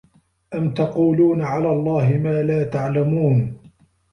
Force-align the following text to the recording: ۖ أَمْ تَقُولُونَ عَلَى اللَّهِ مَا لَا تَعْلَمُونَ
ۖ 0.53 0.57
أَمْ 0.57 0.73
تَقُولُونَ 0.73 1.41
عَلَى 1.41 1.71
اللَّهِ 1.73 2.17
مَا 2.23 2.43
لَا 2.43 2.63
تَعْلَمُونَ 2.63 3.57